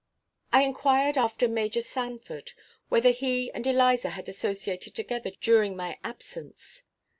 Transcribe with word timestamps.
I 0.51 0.63
inquired 0.63 1.15
after 1.15 1.47
Major 1.47 1.83
Sanford; 1.83 2.53
whether 2.89 3.11
he 3.11 3.51
and 3.51 3.67
Eliza 3.67 4.09
had 4.09 4.27
associated 4.27 4.95
together 4.95 5.29
during 5.41 5.75
my 5.75 5.99
absence. 6.03 6.81